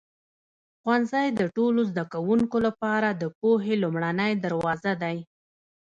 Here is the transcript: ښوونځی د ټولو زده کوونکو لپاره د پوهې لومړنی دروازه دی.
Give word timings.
ښوونځی 0.81 1.27
د 1.39 1.41
ټولو 1.55 1.81
زده 1.91 2.03
کوونکو 2.13 2.57
لپاره 2.67 3.09
د 3.11 3.23
پوهې 3.39 3.73
لومړنی 3.83 4.31
دروازه 4.45 4.91
دی. 5.03 5.17